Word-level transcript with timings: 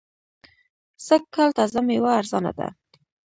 سږ 1.05 1.23
کال 1.35 1.49
تازه 1.57 1.79
مېوه 1.87 2.11
ارزانه 2.19 2.51
ده. 2.57 2.67